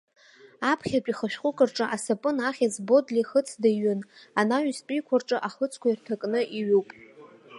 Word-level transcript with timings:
Аԥхьатәи 0.71 1.17
х-шәҟәык 1.17 1.57
рҿы 1.67 1.85
асапын 1.95 2.37
ахьӡ 2.47 2.75
бодли 2.87 3.23
хыцда 3.29 3.69
иҩын, 3.77 4.01
анаҩстәиқәа 4.39 5.15
рҿы 5.21 5.37
ахыцқәа 5.47 5.87
ирҭакны 5.89 6.41
иҩуп. 6.59 6.87